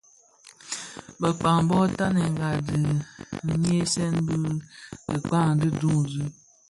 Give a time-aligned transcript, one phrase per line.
[1.19, 2.47] Bekpag bo tanenga
[3.45, 4.35] di nhyesen bi
[5.05, 6.23] dhikpaň bi duńzi.